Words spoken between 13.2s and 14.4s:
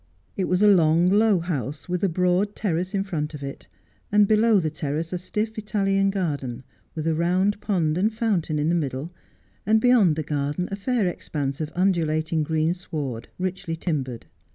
richly timbered.